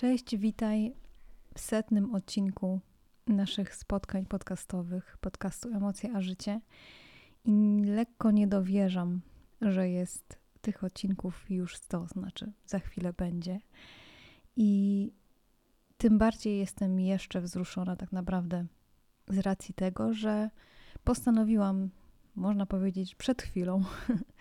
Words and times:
Cześć, 0.00 0.36
witaj 0.36 0.94
w 1.54 1.60
setnym 1.60 2.14
odcinku 2.14 2.80
naszych 3.26 3.74
spotkań 3.74 4.26
podcastowych, 4.26 5.18
podcastu 5.20 5.68
Emocje 5.68 6.10
a 6.14 6.20
Życie. 6.20 6.60
I 7.44 7.82
lekko 7.86 8.30
nie 8.30 8.46
dowierzam, 8.46 9.20
że 9.60 9.88
jest 9.88 10.38
tych 10.60 10.84
odcinków 10.84 11.50
już 11.50 11.76
100, 11.76 12.06
znaczy 12.06 12.52
za 12.66 12.78
chwilę 12.78 13.12
będzie. 13.12 13.60
I 14.56 15.12
tym 15.98 16.18
bardziej 16.18 16.58
jestem 16.58 17.00
jeszcze 17.00 17.40
wzruszona 17.40 17.96
tak 17.96 18.12
naprawdę 18.12 18.66
z 19.28 19.38
racji 19.38 19.74
tego, 19.74 20.14
że 20.14 20.50
postanowiłam, 21.04 21.90
można 22.36 22.66
powiedzieć, 22.66 23.14
przed 23.14 23.42
chwilą, 23.42 23.84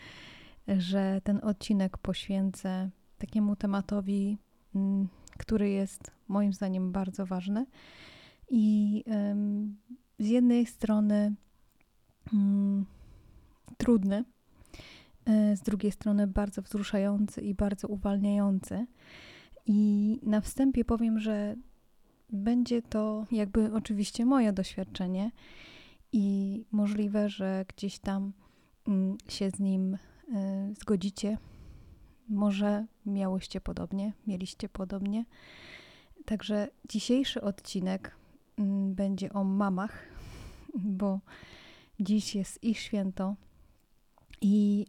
że 0.78 1.22
ten 1.24 1.40
odcinek 1.44 1.98
poświęcę 1.98 2.90
takiemu 3.18 3.56
tematowi, 3.56 4.38
mm, 4.76 5.08
który 5.40 5.70
jest 5.70 6.12
moim 6.28 6.54
zdaniem 6.54 6.92
bardzo 6.92 7.26
ważny. 7.26 7.66
I 8.50 9.04
z 10.20 10.28
jednej 10.28 10.66
strony 10.66 11.36
mm, 12.34 12.86
trudny, 13.78 14.24
e, 15.26 15.58
z 15.58 15.62
drugiej 15.62 15.92
strony 15.92 16.28
bardzo 16.28 16.62
wzruszający 16.62 17.42
i 17.42 17.54
bardzo 17.54 17.88
uwalniający. 17.88 18.86
I 19.66 20.20
na 20.24 20.42
wstępie 20.42 20.86
powiem, 20.86 21.20
że 21.20 21.56
będzie 22.30 22.82
to 22.82 23.26
jakby 23.32 23.74
oczywiście 23.74 24.26
moje 24.26 24.54
doświadczenie 24.54 25.32
i 26.12 26.66
możliwe, 26.72 27.30
że 27.30 27.66
gdzieś 27.68 28.00
tam 28.00 28.34
mm, 28.88 29.18
się 29.28 29.50
z 29.50 29.60
nim 29.60 29.98
e, 30.34 30.74
zgodzicie. 30.82 31.38
Może 32.30 32.86
miałyście 33.06 33.62
podobnie, 33.62 34.14
mieliście 34.28 34.70
podobnie. 34.70 35.26
Także 36.26 36.68
dzisiejszy 36.90 37.42
odcinek 37.42 38.16
mm, 38.58 38.96
będzie 38.96 39.34
o 39.34 39.44
mamach, 39.44 40.04
bo 41.00 41.20
dziś 42.00 42.36
jest 42.36 42.64
ich 42.64 42.80
święto 42.80 43.36
i 44.42 44.86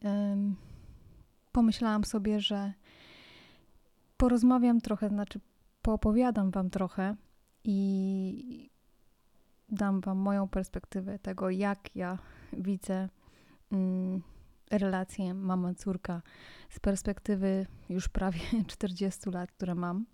pomyślałam 1.52 2.05
sobie, 2.05 2.41
że 2.41 2.72
porozmawiam 4.16 4.80
trochę, 4.80 5.08
znaczy 5.08 5.41
poopowiadam 5.82 6.50
Wam 6.50 6.70
trochę 6.70 7.16
i 7.64 8.70
dam 9.69 10.00
Wam 10.00 10.19
moją 10.19 10.48
perspektywę 10.48 11.19
tego, 11.19 11.50
jak 11.50 11.97
ja 11.97 12.19
widzę 12.52 13.08
mm, 13.72 14.22
relację 14.70 15.34
mama-córka 15.34 16.22
z 16.70 16.80
perspektywy 16.80 17.66
już 17.88 18.08
prawie 18.08 18.40
40 18.66 19.30
lat, 19.30 19.52
które 19.52 19.74
mam. 19.74 20.06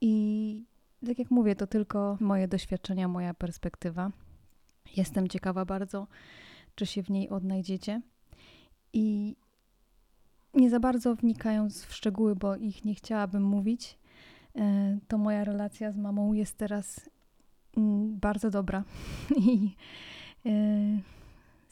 I 0.00 0.64
tak 1.06 1.18
jak 1.18 1.30
mówię, 1.30 1.56
to 1.56 1.66
tylko 1.66 2.16
moje 2.20 2.48
doświadczenia, 2.48 3.08
moja 3.08 3.34
perspektywa. 3.34 4.10
Jestem 4.96 5.28
ciekawa 5.28 5.64
bardzo, 5.64 6.06
czy 6.74 6.86
się 6.86 7.02
w 7.02 7.10
niej 7.10 7.28
odnajdziecie. 7.28 8.02
I 8.92 9.36
nie 10.54 10.70
za 10.70 10.80
bardzo 10.80 11.14
wnikając 11.14 11.84
w 11.84 11.94
szczegóły, 11.94 12.36
bo 12.36 12.56
ich 12.56 12.84
nie 12.84 12.94
chciałabym 12.94 13.42
mówić, 13.42 13.98
e, 14.54 14.98
to 15.08 15.18
moja 15.18 15.44
relacja 15.44 15.92
z 15.92 15.96
mamą 15.96 16.32
jest 16.32 16.56
teraz 16.56 17.10
mm, 17.76 18.18
bardzo 18.18 18.50
dobra. 18.50 18.84
I 19.36 19.76
e, 20.46 20.50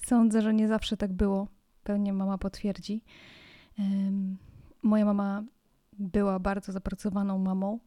sądzę, 0.06 0.42
że 0.42 0.54
nie 0.54 0.68
zawsze 0.68 0.96
tak 0.96 1.12
było. 1.12 1.53
Pewnie 1.84 2.12
mama 2.12 2.38
potwierdzi. 2.38 3.02
Moja 4.82 5.04
mama 5.04 5.44
była 5.92 6.38
bardzo 6.38 6.72
zapracowaną 6.72 7.38
mamą. 7.38 7.78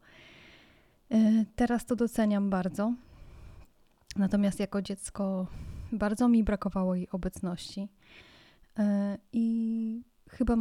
E, 1.12 1.46
teraz 1.56 1.86
to 1.86 1.96
doceniam 1.96 2.50
bardzo. 2.50 2.94
Natomiast 4.16 4.60
jako 4.60 4.82
dziecko 4.82 5.48
bardzo 5.92 6.28
mi 6.28 6.44
brakowało 6.44 6.96
jej 6.96 7.10
obecności. 7.10 7.90
I 9.34 10.02
chyba 10.30 10.56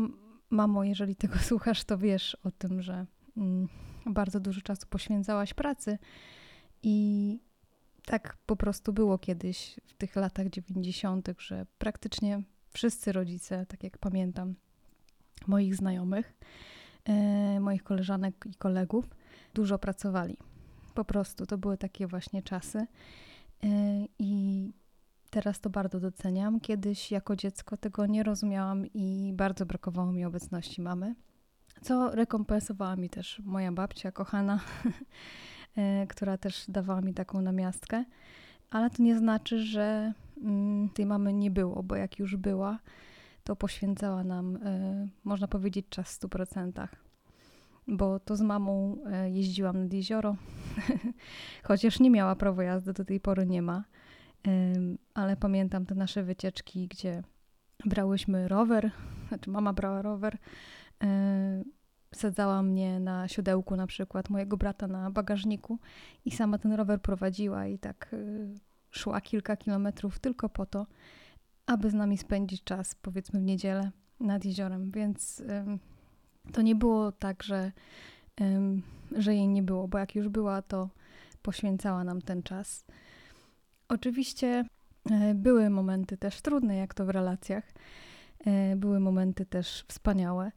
mamo, 0.51 0.85
jeżeli 0.85 1.17
tego 1.17 1.39
słuchasz, 1.49 1.85
to 1.85 1.99
wiesz 1.99 2.35
o 2.35 2.51
tym, 2.51 2.83
że 2.83 3.07
mm, 3.37 3.69
bardzo 4.07 4.41
dużo 4.41 4.61
czasu 4.61 4.87
poświęcałaś 4.91 5.55
pracy 5.55 5.99
i 6.83 7.39
tak 8.05 8.37
po 8.47 8.57
prostu 8.57 8.93
było 8.93 9.19
kiedyś 9.19 9.81
w 9.87 9.95
tych 9.95 10.17
latach 10.17 10.51
90., 10.51 11.29
że 11.39 11.67
praktycznie 11.79 12.43
wszyscy 12.77 13.13
rodzice, 13.13 13.67
tak 13.67 13.85
jak 13.85 13.99
pamiętam, 13.99 14.55
moich 15.47 15.77
znajomych, 15.77 16.35
e, 17.05 17.61
moich 17.61 17.83
koleżanek 17.83 18.47
i 18.47 18.55
kolegów, 18.55 19.05
dużo 19.55 19.79
pracowali. 19.79 20.37
Po 20.95 21.05
prostu 21.05 21.47
to 21.47 21.59
były 21.59 21.79
takie 21.79 22.07
właśnie 22.07 22.43
czasy. 22.43 22.79
E, 22.79 22.87
I 24.19 24.73
Teraz 25.31 25.61
to 25.61 25.71
bardzo 25.71 26.01
doceniam. 26.01 26.61
Kiedyś 26.61 27.11
jako 27.11 27.37
dziecko 27.37 27.77
tego 27.77 28.07
nie 28.07 28.23
rozumiałam 28.23 28.87
i 28.95 29.33
bardzo 29.35 29.67
brakowało 29.67 30.13
mi 30.13 30.25
obecności 30.25 30.83
mamy, 30.83 31.15
co 31.83 32.11
rekompensowała 32.11 32.97
mi 32.97 33.11
też 33.11 33.43
moja 33.45 33.73
babcia 33.73 34.13
kochana, 34.13 34.61
e, 35.77 36.07
która 36.07 36.39
też 36.39 36.65
dawała 36.69 37.01
mi 37.01 37.15
taką 37.15 37.41
namiastkę. 37.41 38.05
Ale 38.71 38.91
to 38.91 39.03
nie 39.03 39.19
znaczy, 39.19 39.59
że 39.59 40.13
tej 40.95 41.07
mamy 41.07 41.33
nie 41.33 41.51
było, 41.51 41.83
bo 41.83 41.97
jak 41.97 42.19
już 42.19 42.37
była, 42.37 42.79
to 43.45 43.57
poświęcała 43.57 44.25
nam, 44.25 44.57
e, 44.57 45.09
można 45.25 45.49
powiedzieć, 45.49 45.87
czas 45.89 46.19
w 46.19 46.21
100%. 46.21 46.89
Bo 47.89 48.21
to 48.21 48.37
z 48.37 48.41
mamą 48.41 48.97
e, 49.07 49.31
jeździłam 49.31 49.83
nad 49.83 49.93
jezioro, 49.93 50.37
chociaż 51.69 52.01
nie 52.01 52.11
miała 52.11 52.37
prawo 52.37 52.63
jazdy, 52.63 52.93
do 52.93 53.05
tej 53.05 53.21
pory 53.21 53.47
nie 53.47 53.63
ma 53.63 53.85
ale 55.15 55.37
pamiętam 55.37 55.87
te 55.87 55.95
nasze 55.95 56.23
wycieczki, 56.23 56.89
gdzie 56.89 57.23
brałyśmy 57.85 58.49
rower, 58.49 58.91
znaczy 59.29 59.51
mama 59.51 59.73
brała 59.73 60.03
rower, 60.03 60.39
sadzała 62.15 62.63
mnie 62.63 63.01
na 63.01 63.29
siodełku 63.29 63.77
na 63.77 63.87
przykład, 63.87 64.31
mojego 64.31 64.57
brata 64.57 64.87
na 64.87 65.11
bagażniku 65.11 65.79
i 66.25 66.31
sama 66.31 66.59
ten 66.59 66.73
rower 66.73 67.03
prowadziła 67.03 67.67
i 67.67 67.79
tak 67.79 68.17
szła 68.97 69.21
kilka 69.21 69.57
kilometrów 69.57 70.19
tylko 70.19 70.49
po 70.49 70.67
to, 70.67 70.87
aby 71.67 71.91
z 71.91 71.95
nami 71.95 72.19
spędzić 72.19 72.65
czas, 72.65 72.95
powiedzmy 72.95 73.41
w 73.41 73.43
niedzielę 73.43 73.91
nad 74.21 74.45
jeziorem, 74.45 74.91
więc 74.91 75.43
to 76.53 76.63
nie 76.63 76.75
było 76.75 77.13
tak, 77.13 77.43
że, 77.43 77.73
że 79.13 79.35
jej 79.35 79.49
nie 79.49 79.63
było, 79.63 79.89
bo 79.89 79.99
jak 79.99 80.15
już 80.15 80.29
była, 80.29 80.63
to 80.63 80.89
poświęcała 81.43 82.05
nam 82.05 82.23
ten 82.23 82.43
czas. 82.43 82.85
Oczywiście 83.89 84.65
e, 85.11 85.35
były 85.35 85.71
momenty 85.71 86.17
też 86.17 86.41
trudne, 86.41 86.77
jak 86.77 86.95
to 86.95 87.07
w 87.07 87.11
relacjach. 87.11 87.65
E, 88.47 88.77
były 88.77 89.01
momenty 89.01 89.47
też 89.47 89.85
wspaniałe. 89.89 90.53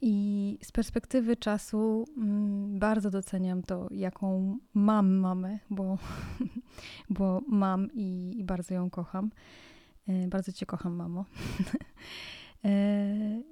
I 0.00 0.58
z 0.62 0.72
perspektywy 0.72 1.36
czasu 1.36 2.04
mm, 2.16 2.78
bardzo 2.78 3.10
doceniam 3.10 3.62
to, 3.62 3.88
jaką 3.90 4.58
mam 4.74 5.14
mamę, 5.14 5.58
bo, 5.70 5.98
bo 7.10 7.40
mam 7.48 7.88
i, 7.92 8.34
i 8.38 8.44
bardzo 8.44 8.74
ją 8.74 8.90
kocham. 8.90 9.30
E, 10.08 10.28
bardzo 10.28 10.52
Cię 10.52 10.66
kocham, 10.66 10.94
mamo. 10.94 11.24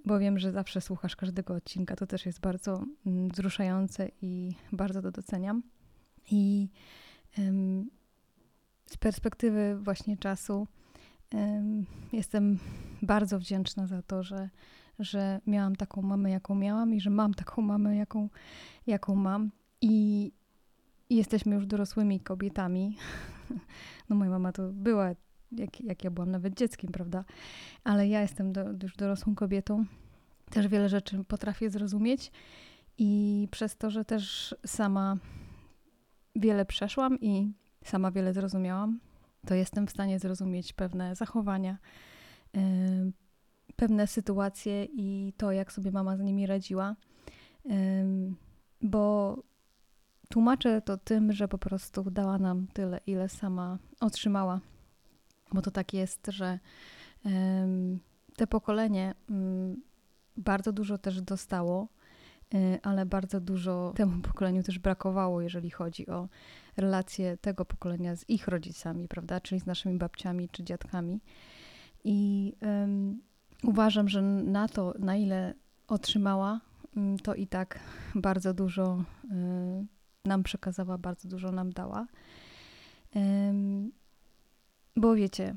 bo 0.04 0.18
wiem, 0.18 0.38
że 0.38 0.52
zawsze 0.52 0.80
słuchasz 0.80 1.16
każdego 1.16 1.54
odcinka. 1.54 1.96
To 1.96 2.06
też 2.06 2.26
jest 2.26 2.40
bardzo 2.40 2.84
mm, 3.06 3.28
wzruszające 3.28 4.08
i 4.22 4.54
bardzo 4.72 5.02
to 5.02 5.10
doceniam. 5.10 5.62
I 6.30 6.68
z 8.86 8.96
perspektywy 8.96 9.78
właśnie 9.80 10.16
czasu 10.16 10.66
jestem 12.12 12.58
bardzo 13.02 13.38
wdzięczna 13.38 13.86
za 13.86 14.02
to, 14.02 14.22
że, 14.22 14.50
że 14.98 15.41
miałam 15.47 15.76
taką 15.76 16.03
mamę, 16.03 16.30
jaką 16.30 16.54
miałam 16.54 16.94
i 16.94 17.00
że 17.00 17.10
mam 17.10 17.34
taką 17.34 17.62
mamę, 17.62 17.97
jaką, 17.97 18.28
jaką 18.86 19.15
mam. 19.15 19.50
I, 19.80 20.32
jesteśmy 21.10 21.54
już 21.54 21.66
dorosłymi 21.66 22.21
kobietami. 22.21 22.97
No 24.09 24.16
moja 24.16 24.30
mama 24.30 24.53
to 24.53 24.68
była, 24.72 25.10
jak, 25.53 25.80
jak 25.80 26.04
ja 26.04 26.10
byłam 26.10 26.30
nawet 26.30 26.54
dzieckiem, 26.54 26.92
prawda? 26.92 27.24
Ale 27.84 28.09
ja 28.09 28.21
jestem 28.21 28.53
do, 28.53 28.65
już 28.82 28.97
dorosłą 28.97 29.34
kobietą. 29.34 29.84
Też 30.50 30.68
wiele 30.68 30.88
rzeczy 30.88 31.24
potrafię 31.24 31.71
zrozumieć 31.71 32.32
i 32.98 33.48
przez 33.50 33.76
to, 33.76 33.91
że 33.91 34.04
też 34.04 34.54
sama 34.66 35.16
wiele 36.36 36.65
przeszłam 36.65 37.21
i 37.21 37.53
sama 37.84 38.10
wiele 38.10 38.32
zrozumiałam, 38.32 39.00
to 39.47 39.54
jestem 39.54 39.86
w 39.86 39.91
stanie 39.91 40.18
zrozumieć 40.18 40.72
pewne 40.72 41.16
zachowania, 41.16 41.78
pewne 43.76 44.06
sytuacje 44.06 44.84
i 44.84 45.32
to, 45.36 45.52
jak 45.52 45.72
sobie 45.72 45.92
mama 45.92 46.16
z 46.16 46.20
nimi 46.20 46.46
radziła, 46.46 46.96
bo 48.82 49.36
tłumaczę 50.28 50.82
to 50.82 50.96
tym, 50.96 51.32
że 51.32 51.48
po 51.48 51.58
prostu 51.58 52.10
dała 52.10 52.38
nam 52.38 52.66
tyle, 52.72 53.00
ile 53.06 53.28
sama 53.28 53.78
otrzymała, 54.00 54.60
bo 55.52 55.62
to 55.62 55.70
tak 55.70 55.94
jest, 55.94 56.26
że 56.28 56.58
te 58.36 58.46
pokolenie 58.46 59.14
bardzo 60.36 60.72
dużo 60.72 60.98
też 60.98 61.22
dostało, 61.22 61.88
y, 62.54 62.78
ale 62.82 63.06
bardzo 63.06 63.40
dużo 63.40 63.92
temu 63.96 64.22
pokoleniu 64.22 64.62
też 64.62 64.78
brakowało, 64.78 65.40
jeżeli 65.40 65.70
chodzi 65.70 66.06
o 66.06 66.28
relacje 66.76 67.36
tego 67.36 67.64
pokolenia 67.64 68.16
z 68.16 68.30
ich 68.30 68.48
rodzicami, 68.48 69.08
prawda, 69.08 69.40
czyli 69.40 69.60
z 69.60 69.66
naszymi 69.66 69.98
babciami 69.98 70.48
czy 70.48 70.64
dziadkami. 70.64 71.20
I 72.04 72.52
um, 72.62 73.20
uważam, 73.64 74.08
że 74.08 74.22
na 74.22 74.68
to, 74.68 74.94
na 74.98 75.16
ile 75.16 75.54
otrzymała, 75.88 76.60
mm, 76.97 77.18
to 77.18 77.34
i 77.34 77.47
tak 77.47 77.78
bardzo 78.14 78.54
dużo 78.54 79.04
y, 79.24 79.86
nam 80.24 80.42
przekazała, 80.42 80.98
bardzo 80.98 81.28
dużo 81.28 81.53
nam 81.53 81.72
dała. 81.72 82.06
Bo 84.97 85.14
wiecie, 85.14 85.54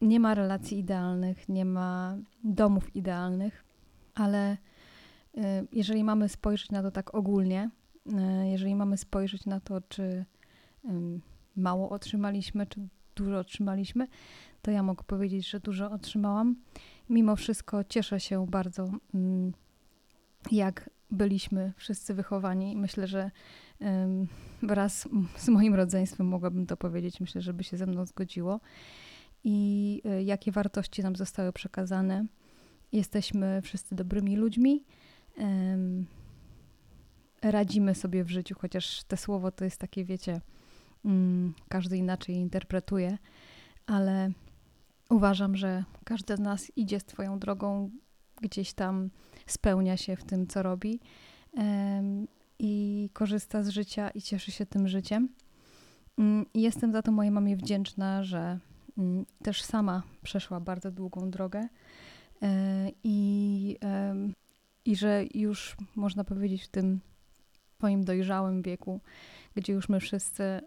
nie 0.00 0.20
ma 0.20 0.34
relacji 0.34 0.78
idealnych, 0.78 1.48
nie 1.48 1.64
ma 1.64 2.16
domów 2.44 2.96
idealnych, 2.96 3.64
ale 4.14 4.52
y, 4.52 5.40
jeżeli 5.72 6.04
mamy 6.04 6.28
spojrzeć 6.28 6.70
na 6.70 6.82
to 6.82 6.90
tak 6.90 7.14
ogólnie, 7.14 7.70
y, 8.06 8.48
jeżeli 8.48 8.74
mamy 8.74 8.96
spojrzeć 8.96 9.46
na 9.46 9.60
to, 9.60 9.80
czy 9.80 10.24
mało 11.56 11.90
otrzymaliśmy, 11.90 12.66
czy 12.66 12.88
dużo 13.16 13.38
otrzymaliśmy, 13.38 14.06
to 14.62 14.70
ja 14.70 14.82
mogę 14.82 15.04
powiedzieć, 15.04 15.50
że 15.50 15.60
dużo 15.60 15.90
otrzymałam. 15.90 16.56
Mimo 17.10 17.36
wszystko 17.36 17.84
cieszę 17.84 18.20
się 18.20 18.46
bardzo, 18.46 18.90
mm, 19.14 19.52
jak 20.52 20.90
byliśmy 21.10 21.72
wszyscy 21.76 22.14
wychowani. 22.14 22.76
Myślę, 22.76 23.06
że 23.06 23.30
wraz 24.62 25.08
z 25.36 25.48
moim 25.48 25.74
rodzeństwem 25.74 26.26
mogłabym 26.26 26.66
to 26.66 26.76
powiedzieć. 26.76 27.20
Myślę, 27.20 27.40
że 27.40 27.54
by 27.54 27.64
się 27.64 27.76
ze 27.76 27.86
mną 27.86 28.06
zgodziło. 28.06 28.60
I 29.44 30.02
e, 30.04 30.22
jakie 30.22 30.52
wartości 30.52 31.02
nam 31.02 31.16
zostały 31.16 31.52
przekazane. 31.52 32.26
Jesteśmy 32.92 33.62
wszyscy 33.62 33.94
dobrymi 33.94 34.36
ludźmi. 34.36 34.84
Radzimy 37.42 37.94
sobie 37.94 38.24
w 38.24 38.30
życiu, 38.30 38.54
chociaż 38.58 39.04
te 39.04 39.16
słowo 39.16 39.50
to 39.50 39.64
jest 39.64 39.80
takie, 39.80 40.04
wiecie, 40.04 40.40
mm, 41.04 41.54
każdy 41.68 41.96
inaczej 41.96 42.34
interpretuje, 42.34 43.18
ale 43.86 44.32
uważam, 45.12 45.56
że 45.56 45.84
każdy 46.04 46.36
z 46.36 46.40
nas 46.40 46.72
idzie 46.76 47.00
swoją 47.00 47.38
drogą, 47.38 47.90
gdzieś 48.40 48.72
tam 48.72 49.10
spełnia 49.46 49.96
się 49.96 50.16
w 50.16 50.24
tym, 50.24 50.46
co 50.46 50.62
robi 50.62 51.00
i 52.58 53.10
korzysta 53.12 53.62
z 53.62 53.68
życia 53.68 54.10
i 54.10 54.22
cieszy 54.22 54.52
się 54.52 54.66
tym 54.66 54.88
życiem. 54.88 55.28
Mm, 56.18 56.46
jestem 56.54 56.92
za 56.92 57.02
to 57.02 57.12
mojej 57.12 57.32
mamie 57.32 57.56
wdzięczna, 57.56 58.22
że 58.22 58.58
mm, 58.98 59.26
też 59.42 59.62
sama 59.62 60.02
przeszła 60.22 60.60
bardzo 60.60 60.90
długą 60.90 61.30
drogę 61.30 61.68
e, 62.42 62.88
i, 63.04 63.78
i 64.84 64.96
że 64.96 65.24
już 65.34 65.76
można 65.96 66.24
powiedzieć 66.24 66.64
w 66.64 66.68
tym 66.68 67.00
swoim 67.78 68.04
dojrzałym 68.04 68.62
wieku, 68.62 69.00
gdzie 69.54 69.72
już 69.72 69.88
my 69.88 70.00
wszyscy 70.00 70.60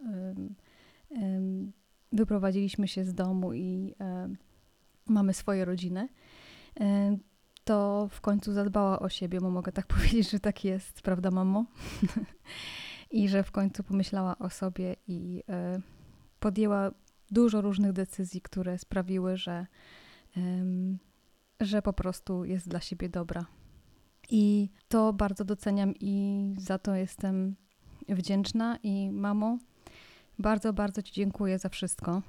wyprowadziliśmy 2.15 2.87
się 2.87 3.05
z 3.05 3.13
domu 3.13 3.53
i 3.53 3.95
mamy 5.07 5.33
swoje 5.33 5.65
rodziny, 5.65 6.09
to 7.63 8.07
w 8.11 8.21
końcu 8.21 8.53
zadbała 8.53 8.99
o 8.99 9.09
siebie, 9.09 9.41
bo 9.41 9.49
mogę 9.49 9.71
tak 9.71 9.87
powiedzieć, 9.95 10.29
że 10.29 10.39
tak 10.39 10.65
jest, 10.65 11.01
prawda, 11.01 11.31
mamo? 11.31 11.65
I 13.11 13.29
że 13.29 13.43
w 13.43 13.51
końcu 13.51 13.83
pomyślała 13.83 14.37
o 14.37 14.49
sobie 14.49 14.95
i 15.07 15.43
e, 15.49 15.81
podjęła 16.39 16.91
dużo 17.31 17.61
różnych 17.61 17.93
decyzji, 17.93 18.41
które 18.41 18.77
sprawiły, 18.77 19.37
że, 19.37 19.67
że 21.59 21.81
po 21.81 21.93
prostu 21.93 22.45
jest 22.45 22.67
dla 22.67 22.79
siebie 22.79 23.09
dobra. 23.09 23.45
I 24.29 24.69
to 24.87 25.13
bardzo 25.13 25.45
doceniam 25.45 25.93
i 25.99 26.53
za 26.57 26.79
to 26.79 26.95
jestem 26.95 27.55
wdzięczna. 28.09 28.77
I 28.83 29.11
mamo, 29.11 29.57
bardzo, 30.39 30.73
bardzo 30.73 31.01
Ci 31.01 31.13
dziękuję 31.13 31.59
za 31.59 31.69
wszystko. 31.69 32.21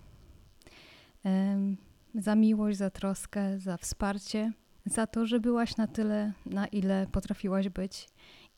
Za 2.15 2.35
miłość, 2.35 2.79
za 2.79 2.91
troskę, 2.91 3.59
za 3.59 3.77
wsparcie 3.77 4.53
za 4.87 5.07
to, 5.07 5.27
że 5.27 5.41
byłaś 5.41 5.77
na 5.77 5.87
tyle, 5.87 6.33
na 6.47 6.67
ile 6.67 7.07
potrafiłaś 7.13 7.69
być 7.69 8.09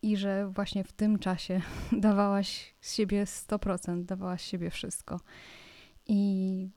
i 0.02 0.16
że 0.16 0.48
właśnie 0.48 0.84
w 0.84 0.92
tym 0.92 1.18
czasie 1.18 1.60
dawałaś 1.92 2.74
z 2.80 2.94
siebie 2.94 3.24
100%, 3.24 4.04
dawałaś 4.04 4.42
z 4.42 4.44
siebie 4.44 4.70
wszystko. 4.70 5.20
I 6.06 6.70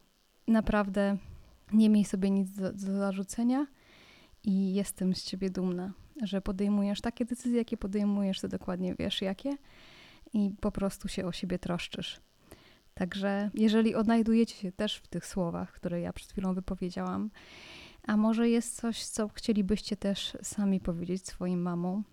naprawdę 0.47 1.17
nie 1.73 1.89
miej 1.89 2.05
sobie 2.05 2.29
nic 2.29 2.51
do, 2.51 2.73
do 2.73 2.97
zarzucenia 2.97 3.67
i 4.43 4.73
jestem 4.73 5.15
z 5.15 5.23
ciebie 5.23 5.49
dumna, 5.49 5.93
że 6.23 6.41
podejmujesz 6.41 7.01
takie 7.01 7.25
decyzje, 7.25 7.57
jakie 7.57 7.77
podejmujesz, 7.77 8.41
to 8.41 8.47
dokładnie 8.47 8.95
wiesz 8.95 9.21
jakie 9.21 9.57
i 10.33 10.51
po 10.61 10.71
prostu 10.71 11.07
się 11.07 11.25
o 11.25 11.31
siebie 11.31 11.59
troszczysz. 11.59 12.21
Także 13.01 13.49
jeżeli 13.53 13.95
odnajdujecie 13.95 14.55
się 14.55 14.71
też 14.71 14.95
w 14.95 15.07
tych 15.07 15.25
słowach, 15.25 15.71
które 15.71 16.01
ja 16.01 16.13
przed 16.13 16.31
chwilą 16.31 16.53
wypowiedziałam, 16.53 17.29
a 18.03 18.17
może 18.17 18.49
jest 18.49 18.75
coś, 18.75 19.05
co 19.05 19.27
chcielibyście 19.27 19.97
też 19.97 20.37
sami 20.41 20.79
powiedzieć 20.79 21.27
swoim 21.27 21.61
mamom? 21.61 22.03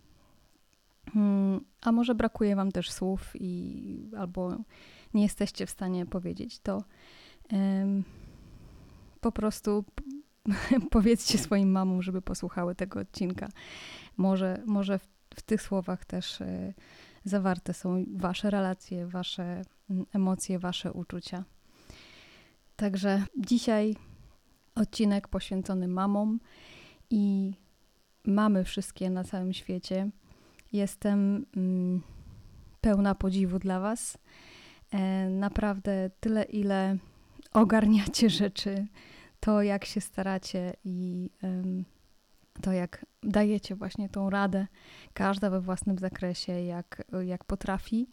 Hmm, 1.12 1.61
a 1.81 1.93
może 1.93 2.14
brakuje 2.14 2.56
wam 2.56 2.73
też 2.73 2.90
słów 2.90 3.32
i 3.35 4.11
albo 4.19 4.56
nie 5.14 5.23
jesteście 5.23 5.67
w 5.67 5.70
stanie 5.70 6.06
powiedzieć, 6.06 6.58
to 6.58 6.85
um, 7.52 8.05
po 9.20 9.32
prostu 9.32 9.85
powiedzcie 10.90 11.38
swoim 11.38 11.70
mamom, 11.70 12.02
żeby 12.02 12.23
posłuchały 12.23 12.75
tego 12.75 13.00
odcinka. 13.00 13.49
Może, 14.17 14.62
może 14.67 14.99
w, 14.99 15.08
w 15.35 15.43
tych 15.43 15.62
słowach 15.62 16.05
też 16.05 16.40
y, 16.40 16.75
zawarte 17.28 17.75
są 17.75 18.04
wasze 18.16 18.50
relacje, 18.50 19.06
wasze 19.06 19.62
y, 19.90 19.94
emocje, 20.12 20.58
wasze 20.58 20.92
uczucia. 20.92 21.44
Także 22.76 23.22
dzisiaj 23.36 23.96
odcinek 24.75 25.28
poświęcony 25.28 25.88
mamom 25.88 26.40
i 27.10 27.52
mamy 28.25 28.64
wszystkie 28.64 29.10
na 29.10 29.25
całym 29.25 29.52
świecie. 29.52 30.10
Jestem 30.72 31.46
mm, 31.56 32.02
pełna 32.80 33.14
podziwu 33.14 33.58
dla 33.58 33.80
Was. 33.80 34.19
E, 34.90 35.28
naprawdę 35.28 36.10
tyle, 36.20 36.42
ile 36.42 36.96
ogarniacie 37.52 38.30
rzeczy, 38.30 38.86
to 39.40 39.62
jak 39.62 39.84
się 39.84 40.00
staracie 40.00 40.72
i 40.84 41.30
to 42.62 42.72
jak 42.72 43.06
dajecie 43.22 43.75
właśnie 43.75 44.08
tą 44.08 44.31
radę, 44.31 44.66
każda 45.14 45.50
we 45.50 45.61
własnym 45.61 45.99
zakresie, 45.99 46.52
jak, 46.52 47.02
jak 47.25 47.44
potrafi. 47.44 48.09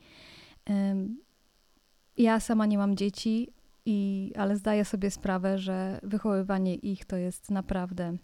Ja 2.18 2.40
sama 2.40 2.66
nie 2.66 2.78
mam 2.78 2.96
dzieci, 2.96 3.54
i, 3.86 4.32
ale 4.38 4.58
zdaję 4.58 4.86
sobie 4.86 5.12
sprawę, 5.12 5.58
że 5.58 6.00
wychowywanie 6.04 6.76
ich 6.76 7.06
to 7.06 7.18
jest 7.18 7.52
naprawdę 7.52 8.18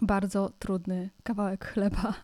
bardzo 0.00 0.50
trudny 0.58 1.10
kawałek 1.22 1.64
chleba. 1.64 2.14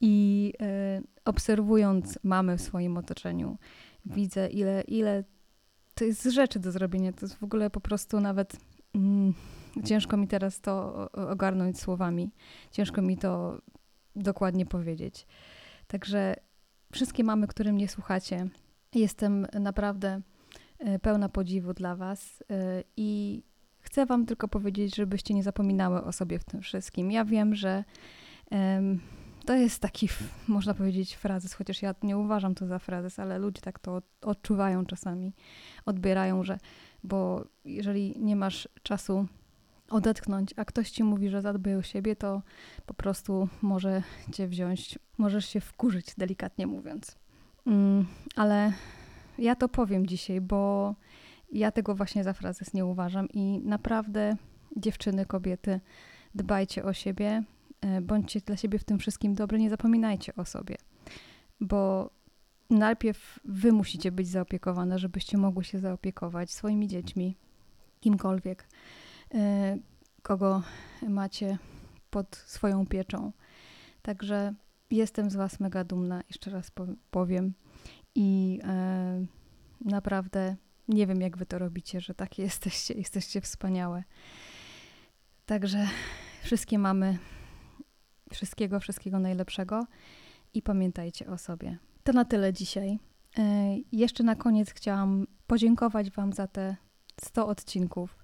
I 0.00 0.52
e, 0.62 1.02
obserwując 1.24 2.18
mamy 2.22 2.58
w 2.58 2.62
swoim 2.62 2.96
otoczeniu, 2.96 3.58
widzę, 4.06 4.48
ile, 4.48 4.82
ile 4.82 5.24
to 5.94 6.04
jest 6.04 6.22
rzeczy 6.22 6.58
do 6.58 6.72
zrobienia. 6.72 7.12
To 7.12 7.26
jest 7.26 7.38
w 7.38 7.44
ogóle 7.44 7.70
po 7.70 7.80
prostu 7.80 8.20
nawet 8.20 8.56
mm, 8.94 9.34
ciężko 9.84 10.16
mi 10.16 10.28
teraz 10.28 10.60
to 10.60 11.08
ogarnąć 11.12 11.80
słowami. 11.80 12.30
Ciężko 12.70 13.02
mi 13.02 13.18
to 13.18 13.58
dokładnie 14.16 14.66
powiedzieć. 14.66 15.26
Także 15.86 16.34
wszystkie 16.92 17.24
mamy, 17.24 17.46
które 17.46 17.72
mnie 17.72 17.88
słuchacie, 17.88 18.48
jestem 18.94 19.46
naprawdę 19.60 20.22
E, 20.84 20.98
pełna 20.98 21.28
podziwu 21.28 21.74
dla 21.74 21.96
Was 21.96 22.42
e, 22.50 22.82
i 22.96 23.42
chcę 23.80 24.06
Wam 24.06 24.26
tylko 24.26 24.48
powiedzieć, 24.48 24.96
żebyście 24.96 25.34
nie 25.34 25.42
zapominały 25.42 26.04
o 26.04 26.12
sobie 26.12 26.38
w 26.38 26.44
tym 26.44 26.60
wszystkim. 26.60 27.10
Ja 27.10 27.24
wiem, 27.24 27.54
że 27.54 27.84
to 29.46 29.54
jest 29.54 29.78
taki, 29.78 30.08
można 30.48 30.74
powiedzieć, 30.74 31.14
frazes, 31.16 31.54
chociaż 31.54 31.82
ja 31.82 31.94
nie 32.02 32.18
uważam 32.18 32.54
to 32.54 32.66
za 32.66 32.78
frazes, 32.78 33.18
ale 33.18 33.38
ludzie 33.38 33.60
tak 33.60 33.78
to 33.78 34.02
odczuwają 34.22 34.86
czasami, 34.86 35.32
odbierają, 35.86 36.44
że 36.44 36.58
bo 37.04 37.44
jeżeli 37.64 38.14
nie 38.18 38.36
masz 38.36 38.68
czasu 38.82 39.26
odetchnąć, 39.92 40.50
a 40.56 40.64
ktoś 40.64 40.90
ci 40.90 41.04
mówi, 41.04 41.28
że 41.28 41.42
zadbaj 41.42 41.76
o 41.76 41.82
siebie, 41.82 42.16
to 42.16 42.42
po 42.86 42.94
prostu 42.94 43.48
może 43.62 44.02
cię 44.32 44.48
wziąć, 44.48 44.98
możesz 45.18 45.46
się 45.46 45.60
wkurzyć, 45.60 46.14
delikatnie 46.18 46.66
mówiąc. 46.66 47.16
Mm, 47.66 48.06
ale 48.36 48.72
ja 49.38 49.56
to 49.56 49.68
powiem 49.68 50.06
dzisiaj, 50.06 50.40
bo 50.40 50.94
ja 51.52 51.72
tego 51.72 51.94
właśnie 51.94 52.24
za 52.24 52.32
frazes 52.32 52.74
nie 52.74 52.84
uważam 52.84 53.28
i 53.28 53.60
naprawdę 53.64 54.36
dziewczyny, 54.76 55.26
kobiety, 55.26 55.80
dbajcie 56.34 56.84
o 56.84 56.92
siebie, 56.92 57.42
e, 57.80 58.00
bądźcie 58.00 58.40
dla 58.40 58.56
siebie 58.56 58.78
w 58.78 58.84
tym 58.84 58.98
wszystkim 58.98 59.34
dobre, 59.34 59.58
nie 59.58 59.70
zapominajcie 59.70 60.34
o 60.36 60.44
sobie, 60.44 60.76
bo 61.60 62.10
najpierw 62.70 63.38
wy 63.44 63.72
musicie 63.72 64.12
być 64.12 64.28
zaopiekowane, 64.28 64.98
żebyście 64.98 65.38
mogły 65.38 65.64
się 65.64 65.78
zaopiekować 65.78 66.50
swoimi 66.50 66.88
dziećmi, 66.88 67.36
kimkolwiek, 68.00 68.68
kogo 70.22 70.62
macie 71.08 71.58
pod 72.10 72.36
swoją 72.36 72.86
pieczą. 72.86 73.32
Także 74.02 74.54
Jestem 74.92 75.30
z 75.30 75.36
Was 75.36 75.60
mega 75.60 75.84
dumna, 75.84 76.22
jeszcze 76.28 76.50
raz 76.50 76.72
powiem. 77.10 77.54
I 78.14 78.60
e, 78.64 79.26
naprawdę 79.84 80.56
nie 80.88 81.06
wiem, 81.06 81.20
jak 81.20 81.36
Wy 81.36 81.46
to 81.46 81.58
robicie, 81.58 82.00
że 82.00 82.14
takie 82.14 82.42
jesteście, 82.52 82.94
jesteście 82.94 83.40
wspaniałe. 83.40 84.04
Także 85.46 85.88
wszystkie 86.42 86.78
mamy 86.78 87.18
wszystkiego, 88.32 88.80
wszystkiego 88.80 89.18
najlepszego 89.18 89.86
i 90.54 90.62
pamiętajcie 90.62 91.26
o 91.26 91.38
sobie. 91.38 91.78
To 92.04 92.12
na 92.12 92.24
tyle 92.24 92.52
dzisiaj. 92.52 92.98
E, 93.38 93.76
jeszcze 93.92 94.24
na 94.24 94.36
koniec 94.36 94.70
chciałam 94.70 95.26
podziękować 95.46 96.10
Wam 96.10 96.32
za 96.32 96.46
te 96.46 96.76
100 97.20 97.46
odcinków. 97.46 98.18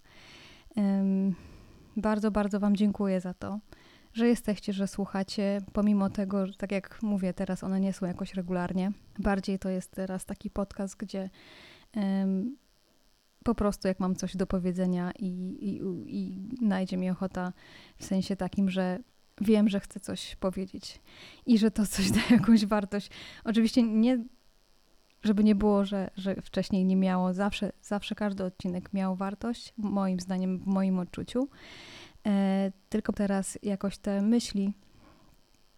Bardzo, 1.97 2.31
bardzo 2.31 2.61
Wam 2.61 2.77
dziękuję 2.77 3.21
za 3.21 3.35
to, 3.35 3.61
że 4.13 4.29
jesteście, 4.29 4.73
że 4.73 4.87
słuchacie, 4.87 5.61
pomimo 5.73 6.11
tego, 6.11 6.47
że 6.47 6.55
tak 6.55 6.73
jak 6.73 7.03
mówię, 7.03 7.35
teraz 7.35 7.65
one 7.65 7.81
nie 7.81 7.93
są 7.93 8.07
jakoś 8.07 8.35
regularnie. 8.35 8.93
Bardziej 9.19 9.59
to 9.59 9.69
jest 9.69 9.91
teraz 9.91 10.25
taki 10.25 10.51
podcast, 10.51 10.97
gdzie 10.97 11.31
po 13.45 13.55
prostu 13.55 13.89
jak 13.89 14.01
mam 14.01 14.15
coś 14.15 14.37
do 14.37 14.47
powiedzenia 14.47 15.13
i, 15.19 15.27
i, 15.61 15.81
i 16.07 16.49
najdzie 16.61 16.97
mi 16.97 17.11
ochota 17.11 17.53
w 17.97 18.05
sensie 18.05 18.37
takim, 18.37 18.71
że 18.71 18.99
wiem, 19.41 19.69
że 19.69 19.81
chcę 19.81 20.01
coś 20.01 20.37
powiedzieć 20.37 21.01
i 21.47 21.59
że 21.59 21.71
to 21.71 21.87
coś 21.87 22.11
da 22.17 22.21
jakąś 22.31 22.67
wartość. 22.67 23.11
Oczywiście 23.45 23.83
nie, 23.83 24.25
żeby 25.23 25.45
nie 25.45 25.55
było, 25.55 25.85
że, 25.85 26.11
że 26.17 26.35
wcześniej 26.43 26.85
nie 26.85 26.97
miało, 26.97 27.33
zawsze, 27.33 27.73
zawsze 27.83 28.15
każdy 28.15 28.45
odcinek 28.45 28.93
miał 28.93 29.17
wartość, 29.17 29.75
moim 29.77 30.21
zdaniem, 30.21 30.59
w 30.59 30.67
moim 30.67 30.99
odczuciu. 30.99 31.49
E, 32.27 32.73
tylko 32.89 33.13
teraz 33.13 33.59
jakoś 33.63 33.99
te 33.99 34.23
myśli 34.23 34.73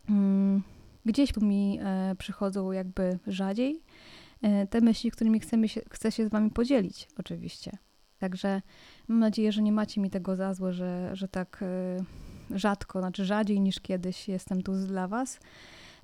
mm, 0.08 0.62
gdzieś 1.04 1.36
mi 1.36 1.78
e, 1.82 2.14
przychodzą 2.18 2.72
jakby 2.72 3.18
rzadziej. 3.26 3.82
E, 4.42 4.66
te 4.66 4.80
myśli, 4.80 5.10
którymi 5.10 5.40
chcemy 5.40 5.68
się, 5.68 5.80
chcę 5.90 6.12
się 6.12 6.26
z 6.26 6.30
wami 6.30 6.50
podzielić, 6.50 7.08
oczywiście. 7.18 7.78
Także 8.18 8.62
mam 9.08 9.18
nadzieję, 9.18 9.52
że 9.52 9.62
nie 9.62 9.72
macie 9.72 10.00
mi 10.00 10.10
tego 10.10 10.36
za 10.36 10.54
złe, 10.54 10.72
że, 10.72 11.10
że 11.16 11.28
tak 11.28 11.62
e, 11.62 12.04
rzadko, 12.58 13.00
znaczy 13.00 13.24
rzadziej 13.24 13.60
niż 13.60 13.80
kiedyś 13.80 14.28
jestem 14.28 14.62
tu 14.62 14.72
dla 14.72 15.08
Was, 15.08 15.40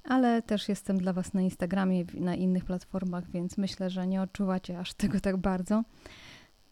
ale 0.08 0.42
też 0.42 0.68
jestem 0.68 0.98
dla 0.98 1.12
Was 1.12 1.34
na 1.34 1.40
Instagramie, 1.40 2.04
na 2.14 2.34
innych 2.34 2.64
platformach, 2.64 3.30
więc 3.30 3.58
myślę, 3.58 3.90
że 3.90 4.06
nie 4.06 4.22
odczuwacie 4.22 4.78
aż 4.78 4.94
tego 5.02 5.20
tak 5.20 5.36
bardzo. 5.36 5.82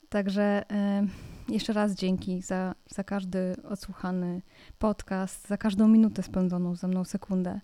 Także 0.08 0.64
jeszcze 1.48 1.72
raz 1.72 1.94
dzięki 1.94 2.42
za, 2.42 2.74
za 2.88 3.04
każdy 3.04 3.56
odsłuchany 3.68 4.42
podcast, 4.78 5.48
za 5.48 5.56
każdą 5.56 5.88
minutę 5.88 6.22
spędzoną 6.22 6.74
ze 6.74 6.88
mną 6.88 7.04
sekundę 7.04 7.60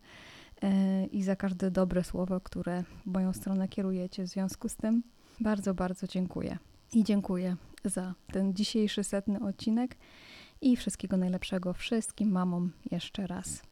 e, 0.62 1.06
i 1.06 1.22
za 1.22 1.36
każde 1.36 1.70
dobre 1.70 2.04
słowo, 2.04 2.40
które 2.40 2.82
w 2.82 3.06
moją 3.06 3.32
stronę 3.32 3.68
kierujecie 3.68 4.22
w 4.22 4.26
związku 4.26 4.68
z 4.68 4.76
tym. 4.76 5.02
Bardzo, 5.40 5.74
bardzo 5.74 6.06
dziękuję. 6.06 6.58
I 6.92 7.04
dziękuję 7.04 7.56
za 7.84 8.14
ten 8.32 8.54
dzisiejszy 8.54 9.04
setny 9.04 9.40
odcinek 9.40 9.96
i 10.60 10.76
wszystkiego 10.76 11.16
najlepszego 11.16 11.72
wszystkim 11.72 12.30
mamom 12.30 12.72
jeszcze 12.90 13.26
raz. 13.26 13.62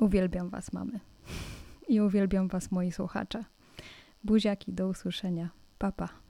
Uwielbiam 0.00 0.50
Was, 0.50 0.72
mamy. 0.72 1.00
I 1.88 2.00
uwielbiam 2.00 2.48
Was, 2.48 2.70
moi 2.70 2.92
słuchacze. 2.92 3.44
Buziaki, 4.24 4.72
do 4.72 4.88
usłyszenia. 4.88 5.50
Papa. 5.78 6.06
Pa. 6.06 6.29